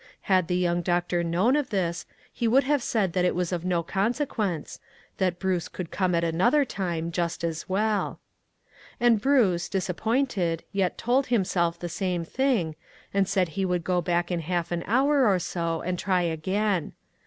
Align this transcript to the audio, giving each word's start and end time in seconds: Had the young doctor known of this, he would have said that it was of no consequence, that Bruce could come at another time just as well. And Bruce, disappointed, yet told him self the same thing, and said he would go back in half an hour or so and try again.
Had 0.21 0.47
the 0.47 0.57
young 0.57 0.81
doctor 0.81 1.23
known 1.23 1.55
of 1.55 1.69
this, 1.69 2.07
he 2.33 2.47
would 2.47 2.63
have 2.63 2.81
said 2.81 3.13
that 3.13 3.23
it 3.23 3.35
was 3.35 3.51
of 3.51 3.63
no 3.63 3.83
consequence, 3.83 4.79
that 5.19 5.37
Bruce 5.37 5.67
could 5.67 5.91
come 5.91 6.15
at 6.15 6.23
another 6.23 6.65
time 6.65 7.11
just 7.11 7.43
as 7.43 7.69
well. 7.69 8.19
And 8.99 9.21
Bruce, 9.21 9.69
disappointed, 9.69 10.63
yet 10.71 10.97
told 10.97 11.27
him 11.27 11.45
self 11.45 11.77
the 11.77 11.87
same 11.87 12.25
thing, 12.25 12.75
and 13.13 13.27
said 13.29 13.49
he 13.49 13.63
would 13.63 13.83
go 13.83 14.01
back 14.01 14.31
in 14.31 14.39
half 14.39 14.71
an 14.71 14.83
hour 14.87 15.27
or 15.27 15.37
so 15.37 15.81
and 15.81 15.99
try 15.99 16.23
again. 16.23 16.93